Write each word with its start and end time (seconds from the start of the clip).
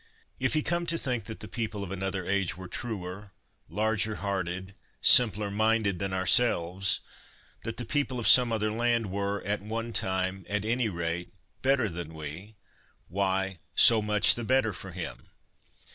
If 0.39 0.55
he 0.55 0.63
come 0.63 0.87
to 0.87 0.97
think 0.97 1.25
that 1.25 1.41
the 1.41 1.47
people 1.47 1.83
of 1.83 1.91
another 1.91 2.25
age 2.25 2.57
were 2.57 2.67
truer, 2.67 3.33
larger 3.69 4.15
hearted, 4.15 4.73
simpler 4.99 5.51
minded 5.51 5.99
than 5.99 6.11
our 6.11 6.25
selves, 6.25 7.01
that 7.61 7.77
the 7.77 7.85
people 7.85 8.17
of 8.19 8.27
some 8.27 8.51
other 8.51 8.71
land 8.71 9.11
were, 9.11 9.43
at 9.43 9.61
one 9.61 9.93
time, 9.93 10.43
at 10.49 10.65
any 10.65 10.89
rate, 10.89 11.31
better 11.61 11.87
than 11.87 12.15
we, 12.15 12.55
why, 13.09 13.59
so 13.75 14.01
much 14.01 14.33
the 14.33 14.43
better 14.43 14.73
for 14.73 14.91
him. 14.91 15.29